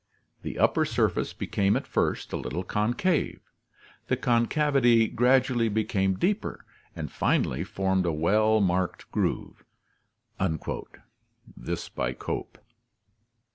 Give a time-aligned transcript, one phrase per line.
[0.41, 3.39] The upper surface became at first a little con cave;
[4.07, 9.63] the concavity gradually became deeper, and finally formed a well marked groove"
[10.59, 10.97] (Cope).